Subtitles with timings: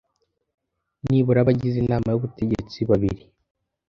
[1.07, 3.23] nibura abagize Inama y Ubutegetsi babiri